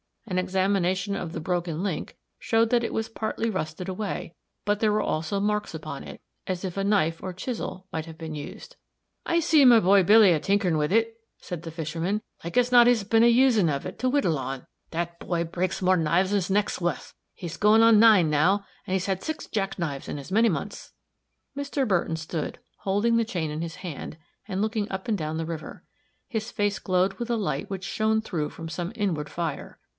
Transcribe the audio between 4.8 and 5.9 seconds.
were also marks